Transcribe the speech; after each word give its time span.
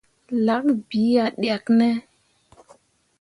Lak 0.45 0.65
bii 0.87 1.19
ah 1.23 1.31
ɗyakkene? 1.39 1.87